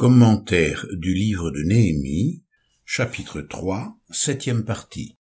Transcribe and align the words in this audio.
Commentaire 0.00 0.86
du 0.92 1.12
livre 1.12 1.50
de 1.50 1.60
Néhémie, 1.60 2.42
chapitre 2.86 3.42
3, 3.42 3.98
septième 4.08 4.64
partie. 4.64 5.18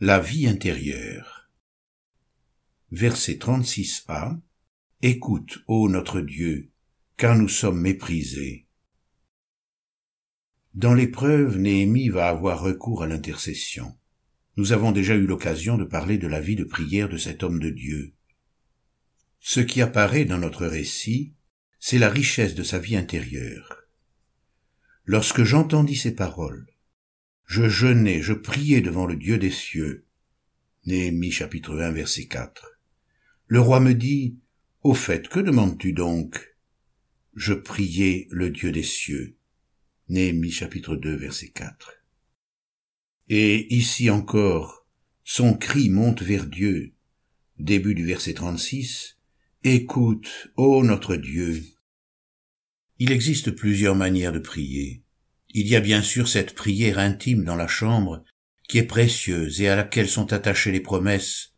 La 0.00 0.18
vie 0.18 0.48
intérieure. 0.48 1.48
Verset 2.90 3.34
36a. 3.34 4.40
Écoute, 5.02 5.62
ô 5.68 5.88
notre 5.88 6.20
Dieu, 6.20 6.72
car 7.16 7.38
nous 7.38 7.46
sommes 7.46 7.80
méprisés. 7.80 8.66
Dans 10.74 10.94
l'épreuve, 10.94 11.58
Néhémie 11.58 12.08
va 12.08 12.30
avoir 12.30 12.60
recours 12.60 13.04
à 13.04 13.06
l'intercession. 13.06 13.96
Nous 14.56 14.72
avons 14.72 14.90
déjà 14.90 15.14
eu 15.14 15.24
l'occasion 15.24 15.78
de 15.78 15.84
parler 15.84 16.18
de 16.18 16.26
la 16.26 16.40
vie 16.40 16.56
de 16.56 16.64
prière 16.64 17.08
de 17.08 17.16
cet 17.16 17.44
homme 17.44 17.60
de 17.60 17.70
Dieu. 17.70 18.12
Ce 19.38 19.60
qui 19.60 19.80
apparaît 19.82 20.24
dans 20.24 20.38
notre 20.38 20.66
récit, 20.66 21.36
c'est 21.80 21.98
la 21.98 22.10
richesse 22.10 22.54
de 22.54 22.62
sa 22.62 22.78
vie 22.78 22.96
intérieure. 22.96 23.84
Lorsque 25.04 25.44
j'entendis 25.44 25.96
ces 25.96 26.14
paroles, 26.14 26.66
je 27.46 27.68
jeûnais, 27.68 28.20
je 28.20 28.34
priais 28.34 28.80
devant 28.80 29.06
le 29.06 29.16
Dieu 29.16 29.38
des 29.38 29.50
cieux. 29.50 30.04
Néhémie 30.84 31.30
chapitre 31.30 31.80
1 31.80 31.92
verset 31.92 32.26
4. 32.26 32.78
Le 33.46 33.60
roi 33.60 33.80
me 33.80 33.94
dit, 33.94 34.36
Au 34.82 34.94
fait, 34.94 35.28
que 35.28 35.40
demandes-tu 35.40 35.92
donc? 35.92 36.54
Je 37.34 37.54
priais 37.54 38.26
le 38.30 38.50
Dieu 38.50 38.72
des 38.72 38.82
cieux. 38.82 39.36
Néhémie 40.08 40.50
chapitre 40.50 40.96
2 40.96 41.16
verset 41.16 41.48
4. 41.48 42.02
Et 43.28 43.74
ici 43.74 44.10
encore, 44.10 44.86
son 45.24 45.54
cri 45.54 45.90
monte 45.90 46.22
vers 46.22 46.46
Dieu. 46.46 46.94
Début 47.58 47.94
du 47.94 48.04
verset 48.04 48.34
36. 48.34 49.17
Écoute, 49.64 50.52
ô 50.56 50.84
notre 50.84 51.16
Dieu. 51.16 51.64
Il 53.00 53.10
existe 53.10 53.50
plusieurs 53.50 53.96
manières 53.96 54.30
de 54.30 54.38
prier. 54.38 55.02
Il 55.48 55.66
y 55.66 55.74
a 55.74 55.80
bien 55.80 56.00
sûr 56.00 56.28
cette 56.28 56.54
prière 56.54 57.00
intime 57.00 57.42
dans 57.42 57.56
la 57.56 57.66
chambre, 57.66 58.24
qui 58.68 58.78
est 58.78 58.84
précieuse 58.84 59.60
et 59.60 59.68
à 59.68 59.74
laquelle 59.74 60.08
sont 60.08 60.32
attachées 60.32 60.70
les 60.70 60.78
promesses. 60.78 61.54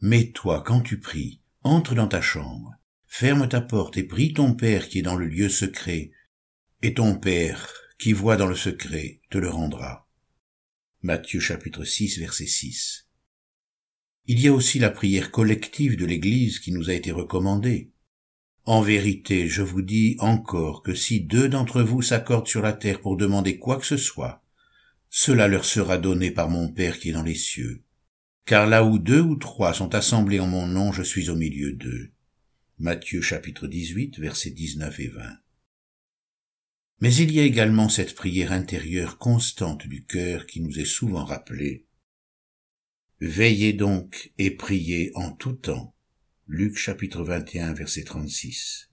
Mais 0.00 0.30
toi, 0.30 0.62
quand 0.64 0.80
tu 0.80 0.98
pries, 0.98 1.42
entre 1.62 1.94
dans 1.94 2.08
ta 2.08 2.22
chambre, 2.22 2.76
ferme 3.06 3.46
ta 3.46 3.60
porte 3.60 3.98
et 3.98 4.04
prie 4.04 4.32
ton 4.32 4.54
Père 4.54 4.88
qui 4.88 5.00
est 5.00 5.02
dans 5.02 5.16
le 5.16 5.26
lieu 5.26 5.50
secret, 5.50 6.12
et 6.80 6.94
ton 6.94 7.14
Père, 7.14 7.74
qui 7.98 8.14
voit 8.14 8.38
dans 8.38 8.46
le 8.46 8.56
secret, 8.56 9.20
te 9.28 9.36
le 9.36 9.50
rendra. 9.50 10.08
Matthieu 11.02 11.40
chapitre 11.40 11.84
6 11.84 12.20
verset 12.20 12.46
6. 12.46 13.03
Il 14.26 14.40
y 14.40 14.48
a 14.48 14.54
aussi 14.54 14.78
la 14.78 14.90
prière 14.90 15.30
collective 15.30 15.96
de 15.96 16.06
l'Église 16.06 16.58
qui 16.58 16.72
nous 16.72 16.88
a 16.88 16.94
été 16.94 17.12
recommandée. 17.12 17.90
En 18.64 18.80
vérité, 18.80 19.48
je 19.48 19.60
vous 19.60 19.82
dis 19.82 20.16
encore 20.18 20.82
que 20.82 20.94
si 20.94 21.20
deux 21.20 21.50
d'entre 21.50 21.82
vous 21.82 22.00
s'accordent 22.00 22.48
sur 22.48 22.62
la 22.62 22.72
terre 22.72 23.02
pour 23.02 23.18
demander 23.18 23.58
quoi 23.58 23.76
que 23.76 23.84
ce 23.84 23.98
soit, 23.98 24.42
cela 25.10 25.46
leur 25.46 25.66
sera 25.66 25.98
donné 25.98 26.30
par 26.30 26.48
mon 26.48 26.72
Père 26.72 26.98
qui 26.98 27.10
est 27.10 27.12
dans 27.12 27.22
les 27.22 27.34
cieux. 27.34 27.82
Car 28.46 28.66
là 28.66 28.82
où 28.82 28.98
deux 28.98 29.20
ou 29.20 29.36
trois 29.36 29.74
sont 29.74 29.94
assemblés 29.94 30.40
en 30.40 30.46
mon 30.46 30.66
nom, 30.66 30.90
je 30.90 31.02
suis 31.02 31.28
au 31.28 31.36
milieu 31.36 31.72
d'eux. 31.72 32.10
Matthieu 32.78 33.20
chapitre 33.20 33.66
18, 33.66 34.18
versets 34.18 34.50
19 34.50 35.00
et 35.00 35.08
20. 35.08 35.22
Mais 37.00 37.14
il 37.14 37.30
y 37.30 37.40
a 37.40 37.44
également 37.44 37.90
cette 37.90 38.14
prière 38.14 38.52
intérieure 38.52 39.18
constante 39.18 39.86
du 39.86 40.06
cœur 40.06 40.46
qui 40.46 40.62
nous 40.62 40.80
est 40.80 40.86
souvent 40.86 41.24
rappelée. 41.24 41.84
Veillez 43.20 43.72
donc 43.72 44.32
et 44.38 44.50
priez 44.50 45.12
en 45.14 45.32
tout 45.32 45.52
temps. 45.52 45.94
Luc 46.46 46.76
chapitre 46.76 47.22
21 47.22 47.72
verset 47.72 48.02
36. 48.02 48.90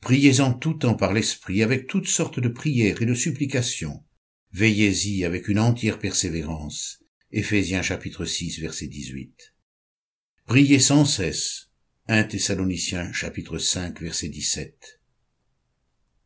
Priez 0.00 0.40
en 0.40 0.52
tout 0.54 0.74
temps 0.74 0.94
par 0.94 1.12
l'Esprit 1.12 1.62
avec 1.62 1.86
toutes 1.86 2.06
sortes 2.06 2.38
de 2.38 2.48
prières 2.48 3.02
et 3.02 3.06
de 3.06 3.14
supplications. 3.14 4.04
Veillez-y 4.52 5.24
avec 5.24 5.48
une 5.48 5.58
entière 5.58 5.98
persévérance. 5.98 7.02
Éphésiens 7.32 7.82
chapitre 7.82 8.24
6 8.24 8.60
verset 8.60 8.86
18. 8.86 9.54
Priez 10.46 10.78
sans 10.78 11.04
cesse. 11.04 11.70
1 12.06 12.24
Thessaloniciens 12.24 13.12
chapitre 13.12 13.58
5 13.58 14.00
verset 14.00 14.28
17. 14.28 15.00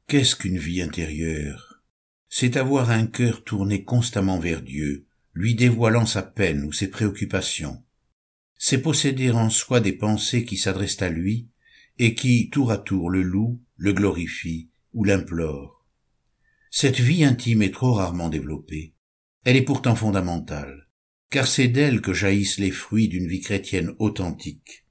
Qu'est-ce 0.09 0.37
qu'une 0.37 0.59
vie 0.59 0.83
intérieure? 0.83 1.83
C'est 2.29 2.59
avoir 2.59 2.91
un 2.91 3.07
cœur 3.07 3.45
tourné 3.45 3.85
constamment 3.85 4.39
vers 4.39 4.61
Dieu, 4.61 5.08
lui 5.39 5.55
dévoilant 5.55 6.05
sa 6.05 6.23
peine 6.23 6.65
ou 6.65 6.73
ses 6.73 6.91
préoccupations. 6.91 7.85
C'est 8.57 8.83
posséder 8.83 9.31
en 9.31 9.51
soi 9.51 9.79
des 9.79 9.93
pensées 9.93 10.45
qui 10.45 10.57
s'adressent 10.57 11.01
à 11.01 11.11
lui 11.11 11.49
et 12.01 12.17
qui, 12.17 12.51
tour 12.51 12.73
à 12.73 12.77
tour, 12.77 13.09
le 13.09 13.23
louent, 13.23 13.63
le 13.77 13.93
glorifient 13.93 14.69
ou 14.95 15.05
l'implorent. 15.05 15.87
Cette 16.73 16.99
vie 16.99 17.23
intime 17.23 17.63
est 17.63 17.71
trop 17.71 17.93
rarement 17.93 18.31
développée. 18.31 18.95
Elle 19.45 19.55
est 19.55 19.63
pourtant 19.63 19.95
fondamentale, 19.95 20.89
car 21.31 21.47
c'est 21.47 21.69
d'elle 21.69 22.01
que 22.01 22.13
jaillissent 22.13 22.59
les 22.59 22.73
fruits 22.73 23.07
d'une 23.07 23.29
vie 23.29 23.41
chrétienne 23.41 23.95
authentique. 24.01 24.87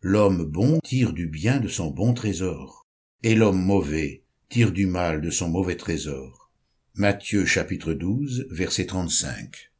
L'homme 0.00 0.46
bon 0.46 0.80
tire 0.82 1.12
du 1.12 1.26
bien 1.26 1.60
de 1.60 1.68
son 1.68 1.90
bon 1.90 2.14
trésor, 2.14 2.88
et 3.22 3.34
l'homme 3.34 3.62
mauvais 3.62 4.24
tire 4.48 4.72
du 4.72 4.86
mal 4.86 5.20
de 5.20 5.28
son 5.28 5.50
mauvais 5.50 5.76
trésor. 5.76 6.41
Matthieu 6.94 7.46
chapitre 7.46 7.94
12, 7.94 8.48
verset 8.50 8.84
35. 8.84 9.72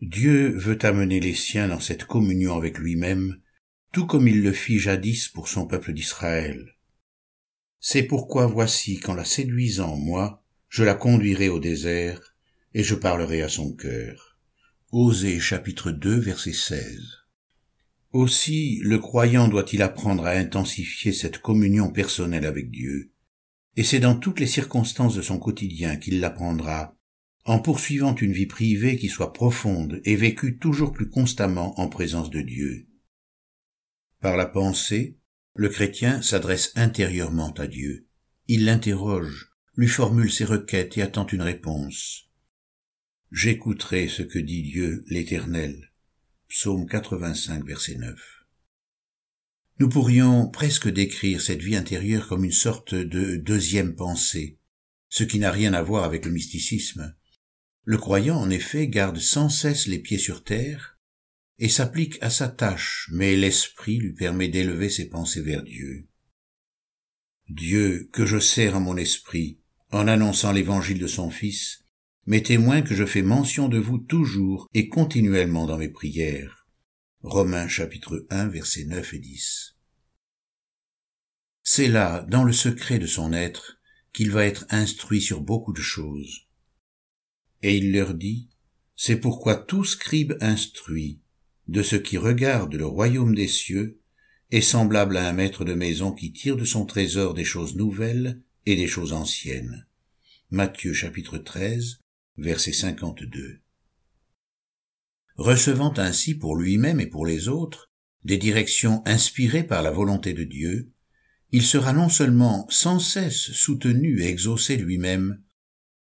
Dieu 0.00 0.56
veut 0.56 0.78
amener 0.86 1.18
les 1.18 1.34
siens 1.34 1.66
dans 1.66 1.80
cette 1.80 2.04
communion 2.04 2.56
avec 2.56 2.78
lui-même, 2.78 3.40
tout 3.90 4.06
comme 4.06 4.28
il 4.28 4.44
le 4.44 4.52
fit 4.52 4.78
jadis 4.78 5.28
pour 5.28 5.48
son 5.48 5.66
peuple 5.66 5.92
d'Israël. 5.92 6.76
C'est 7.80 8.04
pourquoi 8.04 8.46
voici 8.46 9.00
qu'en 9.00 9.14
la 9.14 9.24
séduisant, 9.24 9.96
moi, 9.96 10.44
je 10.68 10.84
la 10.84 10.94
conduirai 10.94 11.48
au 11.48 11.58
désert, 11.58 12.36
et 12.74 12.84
je 12.84 12.94
parlerai 12.94 13.42
à 13.42 13.48
son 13.48 13.74
cœur. 13.74 14.38
Osée 14.92 15.40
chapitre 15.40 15.90
2, 15.90 16.20
verset 16.20 16.52
16. 16.52 17.00
Aussi, 18.12 18.78
le 18.84 19.00
croyant 19.00 19.48
doit-il 19.48 19.82
apprendre 19.82 20.26
à 20.26 20.30
intensifier 20.30 21.12
cette 21.12 21.38
communion 21.38 21.90
personnelle 21.90 22.46
avec 22.46 22.70
Dieu, 22.70 23.13
et 23.76 23.82
c'est 23.82 24.00
dans 24.00 24.14
toutes 24.14 24.40
les 24.40 24.46
circonstances 24.46 25.14
de 25.14 25.22
son 25.22 25.38
quotidien 25.38 25.96
qu'il 25.96 26.20
l'apprendra, 26.20 26.96
en 27.44 27.58
poursuivant 27.58 28.14
une 28.14 28.32
vie 28.32 28.46
privée 28.46 28.96
qui 28.96 29.08
soit 29.08 29.32
profonde 29.32 30.00
et 30.04 30.16
vécue 30.16 30.58
toujours 30.58 30.92
plus 30.92 31.10
constamment 31.10 31.78
en 31.78 31.88
présence 31.88 32.30
de 32.30 32.40
Dieu. 32.40 32.86
Par 34.20 34.36
la 34.36 34.46
pensée, 34.46 35.18
le 35.54 35.68
chrétien 35.68 36.22
s'adresse 36.22 36.72
intérieurement 36.74 37.52
à 37.52 37.66
Dieu. 37.66 38.08
Il 38.48 38.64
l'interroge, 38.64 39.50
lui 39.76 39.88
formule 39.88 40.32
ses 40.32 40.44
requêtes 40.44 40.96
et 40.96 41.02
attend 41.02 41.26
une 41.26 41.42
réponse. 41.42 42.30
J'écouterai 43.30 44.08
ce 44.08 44.22
que 44.22 44.38
dit 44.38 44.62
Dieu 44.62 45.04
l'Éternel. 45.08 45.92
Psaume 46.48 46.86
85, 46.86 47.64
verset 47.64 47.96
9. 47.96 48.33
Nous 49.80 49.88
pourrions 49.88 50.48
presque 50.48 50.88
décrire 50.88 51.40
cette 51.40 51.62
vie 51.62 51.74
intérieure 51.74 52.28
comme 52.28 52.44
une 52.44 52.52
sorte 52.52 52.94
de 52.94 53.34
deuxième 53.36 53.96
pensée, 53.96 54.58
ce 55.08 55.24
qui 55.24 55.40
n'a 55.40 55.50
rien 55.50 55.74
à 55.74 55.82
voir 55.82 56.04
avec 56.04 56.24
le 56.26 56.30
mysticisme. 56.30 57.16
Le 57.82 57.98
croyant, 57.98 58.36
en 58.36 58.50
effet, 58.50 58.86
garde 58.86 59.18
sans 59.18 59.48
cesse 59.48 59.88
les 59.88 59.98
pieds 59.98 60.18
sur 60.18 60.44
terre 60.44 60.98
et 61.58 61.68
s'applique 61.68 62.18
à 62.20 62.30
sa 62.30 62.48
tâche, 62.48 63.08
mais 63.12 63.36
l'esprit 63.36 63.98
lui 63.98 64.12
permet 64.12 64.48
d'élever 64.48 64.88
ses 64.88 65.08
pensées 65.08 65.42
vers 65.42 65.64
Dieu. 65.64 66.08
Dieu, 67.48 68.08
que 68.12 68.26
je 68.26 68.38
sers 68.38 68.76
à 68.76 68.80
mon 68.80 68.96
esprit, 68.96 69.58
en 69.90 70.06
annonçant 70.06 70.52
l'évangile 70.52 70.98
de 70.98 71.06
son 71.08 71.30
Fils, 71.30 71.84
m'est 72.26 72.46
témoin 72.46 72.82
que 72.82 72.94
je 72.94 73.04
fais 73.04 73.22
mention 73.22 73.68
de 73.68 73.78
vous 73.78 73.98
toujours 73.98 74.68
et 74.72 74.88
continuellement 74.88 75.66
dans 75.66 75.78
mes 75.78 75.90
prières. 75.90 76.63
Romains 77.26 77.68
chapitre 77.68 78.26
1 78.28 78.48
versets 78.48 78.84
9 78.84 79.14
et 79.14 79.18
10. 79.18 79.76
C'est 81.62 81.88
là, 81.88 82.20
dans 82.28 82.44
le 82.44 82.52
secret 82.52 82.98
de 82.98 83.06
son 83.06 83.32
être, 83.32 83.78
qu'il 84.12 84.30
va 84.30 84.44
être 84.44 84.66
instruit 84.68 85.22
sur 85.22 85.40
beaucoup 85.40 85.72
de 85.72 85.80
choses. 85.80 86.46
Et 87.62 87.78
il 87.78 87.92
leur 87.92 88.12
dit, 88.12 88.50
c'est 88.94 89.16
pourquoi 89.16 89.56
tout 89.56 89.84
scribe 89.84 90.36
instruit 90.42 91.22
de 91.66 91.82
ce 91.82 91.96
qui 91.96 92.18
regarde 92.18 92.74
le 92.74 92.84
royaume 92.84 93.34
des 93.34 93.48
cieux 93.48 94.02
est 94.50 94.60
semblable 94.60 95.16
à 95.16 95.26
un 95.26 95.32
maître 95.32 95.64
de 95.64 95.72
maison 95.72 96.12
qui 96.12 96.30
tire 96.30 96.58
de 96.58 96.66
son 96.66 96.84
trésor 96.84 97.32
des 97.32 97.44
choses 97.44 97.74
nouvelles 97.74 98.42
et 98.66 98.76
des 98.76 98.86
choses 98.86 99.14
anciennes. 99.14 99.86
Matthieu 100.50 100.92
chapitre 100.92 101.38
13, 101.38 102.00
verset 102.36 102.74
52 102.74 103.63
recevant 105.36 105.92
ainsi 105.96 106.34
pour 106.34 106.56
lui-même 106.56 107.00
et 107.00 107.06
pour 107.06 107.26
les 107.26 107.48
autres 107.48 107.90
des 108.24 108.38
directions 108.38 109.02
inspirées 109.06 109.64
par 109.64 109.82
la 109.82 109.90
volonté 109.90 110.32
de 110.32 110.44
Dieu, 110.44 110.92
il 111.50 111.62
sera 111.62 111.92
non 111.92 112.08
seulement 112.08 112.66
sans 112.70 112.98
cesse 112.98 113.52
soutenu 113.52 114.22
et 114.22 114.28
exaucé 114.28 114.76
lui-même, 114.76 115.42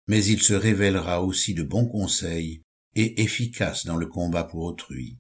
mais 0.08 0.24
il 0.26 0.42
se 0.42 0.54
révélera 0.54 1.24
aussi 1.24 1.54
de 1.54 1.64
bons 1.64 1.88
conseils 1.88 2.64
et 2.96 3.22
efficace 3.22 3.86
dans 3.86 3.98
le 3.98 4.08
combat 4.08 4.44
pour 4.44 4.64
autrui. 4.64 5.20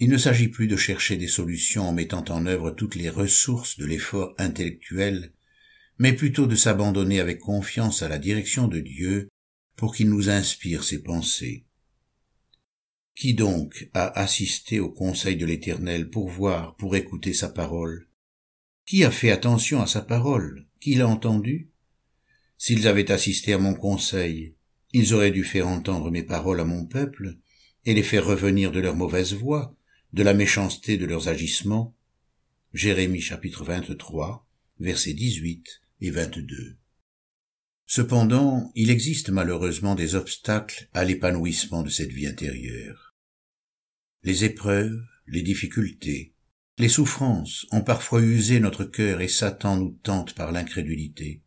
Il 0.00 0.10
ne 0.10 0.18
s'agit 0.18 0.48
plus 0.48 0.66
de 0.66 0.76
chercher 0.76 1.16
des 1.16 1.28
solutions 1.28 1.88
en 1.88 1.92
mettant 1.92 2.24
en 2.28 2.46
œuvre 2.46 2.72
toutes 2.72 2.96
les 2.96 3.10
ressources 3.10 3.78
de 3.78 3.86
l'effort 3.86 4.34
intellectuel, 4.38 5.32
mais 5.98 6.12
plutôt 6.12 6.46
de 6.46 6.56
s'abandonner 6.56 7.20
avec 7.20 7.38
confiance 7.38 8.02
à 8.02 8.08
la 8.08 8.18
direction 8.18 8.66
de 8.66 8.80
Dieu 8.80 9.28
pour 9.76 9.94
qu'il 9.94 10.08
nous 10.08 10.30
inspire 10.30 10.82
ses 10.82 11.02
pensées. 11.02 11.64
Qui 13.14 13.34
donc 13.34 13.88
a 13.94 14.18
assisté 14.18 14.80
au 14.80 14.90
conseil 14.90 15.36
de 15.36 15.46
l'Éternel 15.46 16.10
pour 16.10 16.28
voir, 16.28 16.74
pour 16.76 16.96
écouter 16.96 17.32
sa 17.32 17.48
parole? 17.48 18.08
Qui 18.86 19.04
a 19.04 19.10
fait 19.10 19.30
attention 19.30 19.80
à 19.80 19.86
sa 19.86 20.02
parole? 20.02 20.66
Qui 20.80 20.96
l'a 20.96 21.06
entendu 21.06 21.70
S'ils 22.58 22.88
avaient 22.88 23.10
assisté 23.10 23.52
à 23.52 23.58
mon 23.58 23.74
conseil, 23.74 24.56
ils 24.92 25.14
auraient 25.14 25.30
dû 25.30 25.44
faire 25.44 25.68
entendre 25.68 26.10
mes 26.10 26.22
paroles 26.22 26.60
à 26.60 26.64
mon 26.64 26.86
peuple, 26.86 27.38
et 27.84 27.94
les 27.94 28.02
faire 28.02 28.26
revenir 28.26 28.72
de 28.72 28.80
leur 28.80 28.96
mauvaise 28.96 29.34
voie, 29.34 29.76
de 30.12 30.22
la 30.22 30.34
méchanceté 30.34 30.96
de 30.96 31.04
leurs 31.04 31.28
agissements. 31.28 31.94
Jérémie 32.72 33.20
chapitre 33.20 33.64
23, 33.64 34.48
versets 34.80 35.12
18 35.12 35.82
et 36.00 36.10
22. 36.10 36.76
Cependant, 37.86 38.72
il 38.74 38.90
existe 38.90 39.30
malheureusement 39.30 39.94
des 39.94 40.14
obstacles 40.14 40.88
à 40.94 41.04
l'épanouissement 41.04 41.82
de 41.82 41.90
cette 41.90 42.12
vie 42.12 42.26
intérieure. 42.26 43.14
Les 44.22 44.44
épreuves, 44.44 45.04
les 45.26 45.42
difficultés, 45.42 46.34
les 46.78 46.88
souffrances 46.88 47.66
ont 47.70 47.82
parfois 47.82 48.20
usé 48.20 48.58
notre 48.58 48.84
cœur 48.84 49.20
et 49.20 49.28
Satan 49.28 49.76
nous 49.76 49.98
tente 50.02 50.34
par 50.34 50.50
l'incrédulité. 50.50 51.42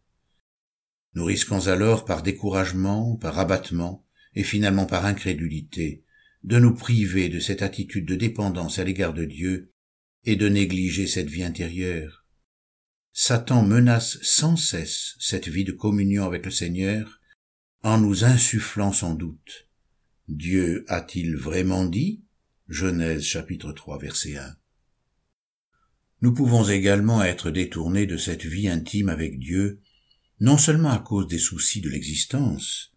Nous 1.16 1.26
risquons 1.26 1.68
alors 1.68 2.06
par 2.06 2.24
découragement, 2.24 3.18
par 3.18 3.40
abattement, 3.40 4.06
et 4.36 4.44
finalement 4.44 4.86
par 4.86 5.06
incrédulité, 5.06 6.06
de 6.44 6.60
nous 6.60 6.76
priver 6.76 7.28
de 7.28 7.40
cette 7.40 7.64
attitude 7.64 8.06
de 8.06 8.16
dépendance 8.16 8.80
à 8.80 8.84
l'égard 8.84 9.14
de 9.14 9.26
Dieu 9.26 9.74
et 10.24 10.36
de 10.36 10.48
négliger 10.48 11.08
cette 11.08 11.30
vie 11.30 11.44
intérieure. 11.44 12.27
Satan 13.20 13.64
menace 13.64 14.20
sans 14.22 14.56
cesse 14.56 15.16
cette 15.18 15.48
vie 15.48 15.64
de 15.64 15.72
communion 15.72 16.24
avec 16.24 16.46
le 16.46 16.52
Seigneur 16.52 17.20
en 17.82 17.98
nous 17.98 18.24
insufflant 18.24 18.94
son 18.94 19.16
doute. 19.16 19.68
Dieu 20.28 20.86
a-t-il 20.88 21.36
vraiment 21.36 21.86
dit? 21.86 22.22
Genèse 22.70 23.24
chapitre 23.24 23.72
3 23.72 23.98
verset 23.98 24.38
1. 24.38 24.56
Nous 26.22 26.32
pouvons 26.32 26.64
également 26.70 27.24
être 27.24 27.50
détournés 27.50 28.06
de 28.06 28.18
cette 28.18 28.46
vie 28.46 28.68
intime 28.68 29.10
avec 29.10 29.40
Dieu, 29.40 29.82
non 30.40 30.60
seulement 30.60 30.92
à 30.92 31.00
cause 31.00 31.28
des 31.28 31.40
soucis 31.40 31.82
de 31.82 31.90
l'existence. 31.90 32.94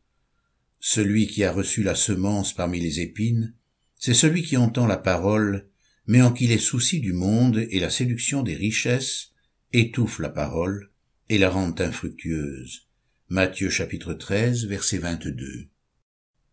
Celui 0.80 1.28
qui 1.28 1.44
a 1.44 1.50
reçu 1.50 1.82
la 1.82 1.94
semence 1.94 2.52
parmi 2.52 2.78
les 2.78 3.00
épines, 3.00 3.54
c'est 3.96 4.12
celui 4.12 4.42
qui 4.42 4.58
entend 4.58 4.86
la 4.86 4.98
parole, 4.98 5.70
mais 6.06 6.20
en 6.20 6.30
qui 6.30 6.46
les 6.46 6.58
soucis 6.58 7.00
du 7.00 7.14
monde 7.14 7.66
et 7.70 7.80
la 7.80 7.88
séduction 7.88 8.42
des 8.42 8.54
richesses 8.54 9.29
étouffent 9.72 10.20
la 10.20 10.30
parole 10.30 10.90
et 11.28 11.38
la 11.38 11.50
rendent 11.50 11.80
infructueuse. 11.80 12.88
Matthieu 13.28 13.70
chapitre 13.70 14.14
13 14.14 14.66
verset 14.66 14.98
22 14.98 15.70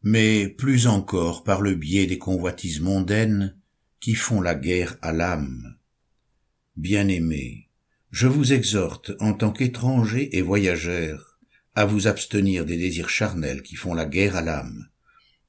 mais 0.03 0.47
plus 0.47 0.87
encore 0.87 1.43
par 1.43 1.61
le 1.61 1.75
biais 1.75 2.05
des 2.05 2.17
convoitises 2.17 2.79
mondaines 2.79 3.57
qui 3.99 4.15
font 4.15 4.41
la 4.41 4.55
guerre 4.55 4.97
à 5.01 5.11
l'âme. 5.11 5.77
Bien-aimés, 6.75 7.69
je 8.11 8.27
vous 8.27 8.53
exhorte 8.53 9.11
en 9.19 9.33
tant 9.33 9.51
qu'étrangers 9.51 10.37
et 10.37 10.41
voyageurs 10.41 11.39
à 11.75 11.85
vous 11.85 12.07
abstenir 12.07 12.65
des 12.65 12.77
désirs 12.77 13.09
charnels 13.09 13.61
qui 13.61 13.75
font 13.75 13.93
la 13.93 14.05
guerre 14.05 14.35
à 14.35 14.41
l'âme. 14.41 14.87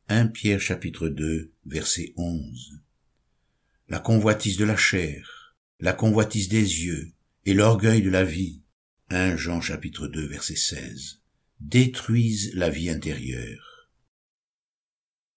1 0.09 0.29
Pierre 0.29 0.61
chapitre 0.61 1.09
2 1.09 1.53
verset 1.67 2.13
11. 2.17 2.81
La 3.89 3.99
convoitise 3.99 4.57
de 4.57 4.65
la 4.65 4.77
chair, 4.77 5.55
la 5.81 5.93
convoitise 5.93 6.49
des 6.49 6.85
yeux 6.85 7.13
et 7.49 7.55
l'orgueil 7.55 8.03
de 8.03 8.11
la 8.11 8.25
vie. 8.25 8.61
1 9.09 9.39
Jean 9.39 9.63
chapitre 9.63 10.07
2 10.07 10.27
verset 10.27 10.55
16 10.55 11.23
détruisent 11.61 12.53
la 12.53 12.69
vie 12.69 12.91
intérieure. 12.91 13.89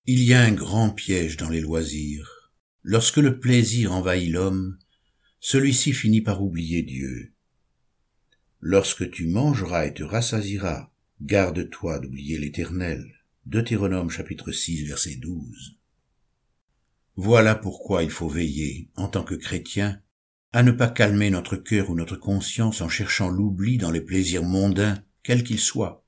Il 0.06 0.22
y 0.22 0.34
a 0.34 0.42
un 0.42 0.52
grand 0.52 0.90
piège 0.90 1.38
dans 1.38 1.48
les 1.48 1.62
loisirs. 1.62 2.52
Lorsque 2.84 3.16
le 3.16 3.40
plaisir 3.40 3.94
envahit 3.94 4.30
l'homme, 4.30 4.78
celui-ci 5.40 5.94
finit 5.94 6.20
par 6.20 6.44
oublier 6.44 6.82
Dieu. 6.82 7.32
Lorsque 8.60 9.10
tu 9.10 9.28
mangeras 9.28 9.86
et 9.86 9.94
te 9.94 10.04
rassasiras, 10.04 10.92
garde-toi 11.22 12.00
d'oublier 12.00 12.38
l'Éternel. 12.38 13.10
Deutéronome 13.46 14.10
chapitre 14.10 14.52
6 14.52 14.84
verset 14.84 15.16
12. 15.16 15.78
Voilà 17.16 17.56
pourquoi 17.56 18.04
il 18.04 18.12
faut 18.12 18.28
veiller, 18.28 18.90
en 18.98 19.08
tant 19.08 19.24
que 19.24 19.36
chrétien, 19.36 20.02
à 20.54 20.64
ne 20.64 20.72
pas 20.72 20.90
calmer 20.90 21.30
notre 21.30 21.56
cœur 21.56 21.90
ou 21.90 21.96
notre 21.96 22.18
conscience 22.18 22.82
en 22.82 22.90
cherchant 22.90 23.30
l'oubli 23.30 23.78
dans 23.78 23.92
les 23.92 24.02
plaisirs 24.02 24.44
mondains, 24.44 25.04
quels 25.24 25.44
qu'ils 25.44 25.60
soient, 25.60 26.06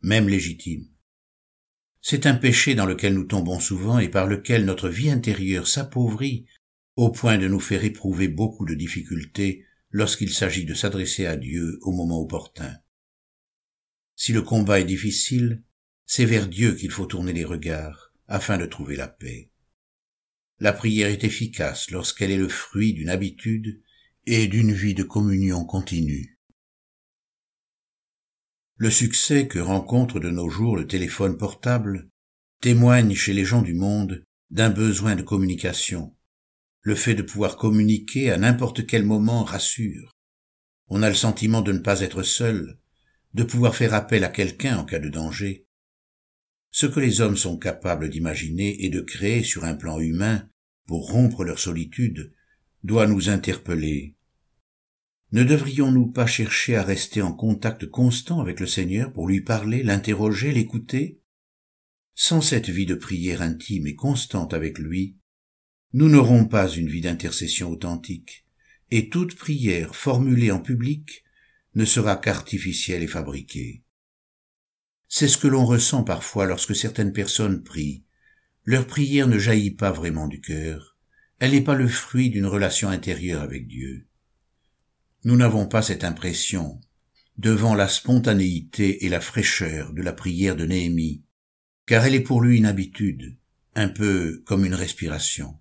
même 0.00 0.28
légitimes. 0.28 0.88
C'est 2.00 2.26
un 2.26 2.34
péché 2.34 2.74
dans 2.74 2.86
lequel 2.86 3.14
nous 3.14 3.24
tombons 3.24 3.60
souvent 3.60 3.98
et 3.98 4.08
par 4.08 4.26
lequel 4.26 4.64
notre 4.64 4.88
vie 4.88 5.10
intérieure 5.10 5.68
s'appauvrit 5.68 6.46
au 6.96 7.10
point 7.10 7.38
de 7.38 7.48
nous 7.48 7.60
faire 7.60 7.84
éprouver 7.84 8.28
beaucoup 8.28 8.66
de 8.66 8.74
difficultés 8.74 9.64
lorsqu'il 9.90 10.32
s'agit 10.32 10.64
de 10.64 10.74
s'adresser 10.74 11.26
à 11.26 11.36
Dieu 11.36 11.78
au 11.82 11.92
moment 11.92 12.20
opportun. 12.20 12.74
Si 14.16 14.32
le 14.32 14.42
combat 14.42 14.80
est 14.80 14.84
difficile, 14.84 15.62
c'est 16.06 16.24
vers 16.24 16.48
Dieu 16.48 16.74
qu'il 16.74 16.90
faut 16.90 17.06
tourner 17.06 17.32
les 17.32 17.44
regards 17.44 18.12
afin 18.26 18.58
de 18.58 18.66
trouver 18.66 18.96
la 18.96 19.08
paix. 19.08 19.51
La 20.62 20.72
prière 20.72 21.08
est 21.08 21.24
efficace 21.24 21.90
lorsqu'elle 21.90 22.30
est 22.30 22.36
le 22.36 22.48
fruit 22.48 22.92
d'une 22.92 23.08
habitude 23.08 23.82
et 24.26 24.46
d'une 24.46 24.72
vie 24.72 24.94
de 24.94 25.02
communion 25.02 25.64
continue. 25.64 26.38
Le 28.76 28.88
succès 28.88 29.48
que 29.48 29.58
rencontre 29.58 30.20
de 30.20 30.30
nos 30.30 30.48
jours 30.48 30.76
le 30.76 30.86
téléphone 30.86 31.36
portable 31.36 32.08
témoigne 32.60 33.12
chez 33.12 33.32
les 33.32 33.44
gens 33.44 33.62
du 33.62 33.74
monde 33.74 34.24
d'un 34.50 34.70
besoin 34.70 35.16
de 35.16 35.22
communication. 35.22 36.16
Le 36.82 36.94
fait 36.94 37.16
de 37.16 37.22
pouvoir 37.22 37.56
communiquer 37.56 38.30
à 38.30 38.36
n'importe 38.36 38.86
quel 38.86 39.04
moment 39.04 39.42
rassure. 39.42 40.12
On 40.86 41.02
a 41.02 41.08
le 41.08 41.16
sentiment 41.16 41.62
de 41.62 41.72
ne 41.72 41.80
pas 41.80 42.02
être 42.02 42.22
seul, 42.22 42.78
de 43.34 43.42
pouvoir 43.42 43.74
faire 43.74 43.94
appel 43.94 44.22
à 44.22 44.28
quelqu'un 44.28 44.78
en 44.78 44.84
cas 44.84 45.00
de 45.00 45.08
danger. 45.08 45.66
Ce 46.70 46.86
que 46.86 47.00
les 47.00 47.20
hommes 47.20 47.36
sont 47.36 47.58
capables 47.58 48.08
d'imaginer 48.08 48.84
et 48.84 48.90
de 48.90 49.00
créer 49.00 49.42
sur 49.42 49.64
un 49.64 49.74
plan 49.74 49.98
humain 49.98 50.48
pour 50.86 51.10
rompre 51.10 51.44
leur 51.44 51.58
solitude 51.58 52.32
doit 52.82 53.06
nous 53.06 53.28
interpeller 53.28 54.16
ne 55.32 55.44
devrions-nous 55.44 56.08
pas 56.08 56.26
chercher 56.26 56.76
à 56.76 56.82
rester 56.82 57.22
en 57.22 57.32
contact 57.32 57.86
constant 57.86 58.40
avec 58.40 58.60
le 58.60 58.66
Seigneur 58.66 59.10
pour 59.14 59.26
lui 59.26 59.40
parler, 59.40 59.82
l'interroger, 59.82 60.52
l'écouter? 60.52 61.22
Sans 62.14 62.42
cette 62.42 62.68
vie 62.68 62.84
de 62.84 62.94
prière 62.94 63.40
intime 63.40 63.86
et 63.86 63.94
constante 63.94 64.52
avec 64.52 64.78
lui, 64.78 65.16
nous 65.94 66.10
n'aurons 66.10 66.44
pas 66.44 66.68
une 66.68 66.88
vie 66.88 67.00
d'intercession 67.00 67.70
authentique, 67.70 68.44
et 68.90 69.08
toute 69.08 69.36
prière 69.36 69.96
formulée 69.96 70.50
en 70.50 70.60
public 70.60 71.24
ne 71.74 71.86
sera 71.86 72.16
qu'artificielle 72.16 73.02
et 73.02 73.06
fabriquée. 73.06 73.84
C'est 75.08 75.28
ce 75.28 75.38
que 75.38 75.48
l'on 75.48 75.64
ressent 75.64 76.04
parfois 76.04 76.44
lorsque 76.44 76.76
certaines 76.76 77.14
personnes 77.14 77.62
prient. 77.62 78.04
Leur 78.64 78.86
prière 78.86 79.26
ne 79.26 79.38
jaillit 79.38 79.72
pas 79.72 79.90
vraiment 79.90 80.28
du 80.28 80.40
cœur, 80.40 80.96
elle 81.40 81.50
n'est 81.50 81.60
pas 81.60 81.74
le 81.74 81.88
fruit 81.88 82.30
d'une 82.30 82.46
relation 82.46 82.88
intérieure 82.88 83.42
avec 83.42 83.66
Dieu. 83.66 84.06
Nous 85.24 85.36
n'avons 85.36 85.66
pas 85.66 85.82
cette 85.82 86.04
impression 86.04 86.80
devant 87.36 87.74
la 87.74 87.88
spontanéité 87.88 89.04
et 89.04 89.08
la 89.08 89.20
fraîcheur 89.20 89.92
de 89.92 90.02
la 90.02 90.12
prière 90.12 90.54
de 90.54 90.64
Néhémie, 90.64 91.24
car 91.86 92.04
elle 92.04 92.14
est 92.14 92.20
pour 92.20 92.40
lui 92.40 92.58
une 92.58 92.66
habitude, 92.66 93.36
un 93.74 93.88
peu 93.88 94.42
comme 94.46 94.64
une 94.64 94.74
respiration. 94.74 95.58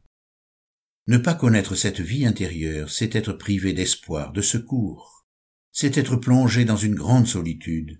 Ne 1.07 1.17
pas 1.17 1.33
connaître 1.33 1.73
cette 1.73 2.01
vie 2.01 2.25
intérieure, 2.27 2.91
c'est 2.91 3.15
être 3.15 3.33
privé 3.33 3.73
d'espoir, 3.73 4.33
de 4.33 4.41
secours, 4.41 5.25
c'est 5.71 5.97
être 5.97 6.17
plongé 6.17 6.65
dans 6.65 6.77
une 6.77 6.95
grande 6.95 7.27
solitude. 7.27 7.99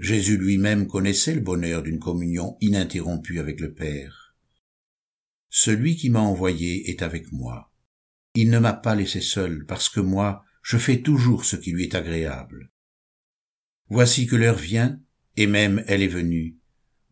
Jésus 0.00 0.38
lui-même 0.38 0.86
connaissait 0.86 1.34
le 1.34 1.42
bonheur 1.42 1.82
d'une 1.82 2.00
communion 2.00 2.56
ininterrompue 2.62 3.38
avec 3.38 3.60
le 3.60 3.74
Père. 3.74 4.34
Celui 5.50 5.94
qui 5.94 6.08
m'a 6.08 6.20
envoyé 6.20 6.88
est 6.88 7.02
avec 7.02 7.30
moi. 7.32 7.70
Il 8.34 8.48
ne 8.48 8.58
m'a 8.58 8.72
pas 8.72 8.94
laissé 8.94 9.20
seul 9.20 9.66
parce 9.66 9.90
que 9.90 10.00
moi, 10.00 10.42
je 10.62 10.78
fais 10.78 11.02
toujours 11.02 11.44
ce 11.44 11.56
qui 11.56 11.72
lui 11.72 11.84
est 11.84 11.94
agréable. 11.94 12.72
Voici 13.90 14.26
que 14.26 14.36
l'heure 14.36 14.56
vient, 14.56 14.98
et 15.36 15.46
même 15.46 15.84
elle 15.86 16.02
est 16.02 16.08
venue, 16.08 16.56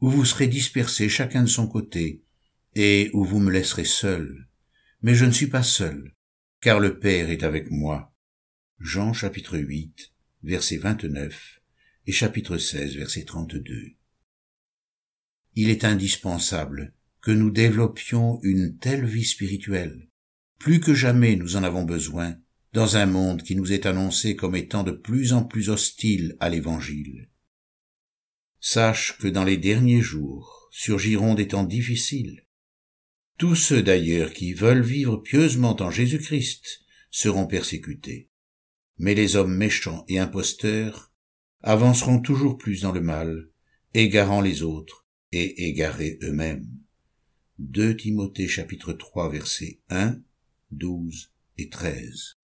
où 0.01 0.09
vous 0.09 0.25
serez 0.25 0.47
dispersés 0.47 1.11
chacun 1.11 1.43
de 1.43 1.49
son 1.49 1.69
côté, 1.69 2.23
et 2.75 3.11
où 3.13 3.23
vous 3.23 3.39
me 3.39 3.51
laisserez 3.51 3.85
seul. 3.85 4.49
Mais 5.03 5.15
je 5.15 5.27
ne 5.27 5.31
suis 5.31 5.49
pas 5.49 5.63
seul, 5.63 6.15
car 6.63 6.81
le 6.81 6.99
Père 6.99 7.29
est 7.29 7.43
avec 7.43 7.71
moi. 7.71 8.15
Jean 8.79 9.13
chapitre 9.13 9.59
8, 9.59 10.15
verset 10.43 10.79
29 10.79 11.58
chapitre 12.13 12.57
16, 12.57 12.97
verset 12.97 13.25
32. 13.25 13.97
Il 15.55 15.69
est 15.69 15.85
indispensable 15.85 16.95
que 17.21 17.31
nous 17.31 17.51
développions 17.51 18.41
une 18.43 18.79
telle 18.79 19.05
vie 19.05 19.25
spirituelle. 19.25 20.09
Plus 20.59 20.81
que 20.81 20.95
jamais 20.95 21.37
nous 21.37 21.57
en 21.57 21.65
avons 21.65 21.85
besoin, 21.85 22.37
dans 22.73 22.97
un 22.97 23.07
monde 23.07 23.43
qui 23.43 23.57
nous 23.57 23.73
est 23.73 23.87
annoncé 23.87 24.37
comme 24.37 24.57
étant 24.57 24.85
de 24.85 24.93
plus 24.93 25.33
en 25.33 25.45
plus 25.45 25.69
hostile 25.69 26.37
à 26.41 26.49
l'Évangile. 26.49 27.29
Sache 28.61 29.19
que 29.19 29.29
dans 29.29 29.45
les 29.45 29.57
derniers 29.57 30.03
jours 30.03 30.69
surgiront 30.73 31.35
des 31.35 31.49
temps 31.49 31.65
difficiles. 31.65 32.47
Tous 33.37 33.55
ceux 33.55 33.83
d'ailleurs 33.83 34.33
qui 34.33 34.53
veulent 34.53 34.83
vivre 34.83 35.17
pieusement 35.17 35.77
en 35.81 35.91
Jésus-Christ 35.91 36.81
seront 37.11 37.47
persécutés. 37.47 38.31
Mais 38.97 39.15
les 39.15 39.37
hommes 39.37 39.57
méchants 39.57 40.05
et 40.09 40.19
imposteurs 40.19 41.08
avanceront 41.63 42.21
toujours 42.21 42.57
plus 42.57 42.83
dans 42.83 42.93
le 42.93 43.01
mal, 43.01 43.49
égarant 43.95 44.41
les 44.41 44.63
autres 44.63 45.07
et 45.33 45.69
égarés 45.69 46.19
eux-mêmes. 46.23 46.69
2 47.59 47.97
Timothée 47.97 48.49
chapitre 48.49 48.93
3 48.93 49.31
versets 49.31 49.81
1, 49.91 50.21
12 50.71 51.33
et 51.59 51.69
13. 51.69 52.38